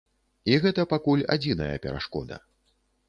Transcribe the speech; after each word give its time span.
І 0.53 0.55
гэта 0.63 0.85
пакуль 0.95 1.23
адзіная 1.35 1.71
перашкода. 1.85 2.41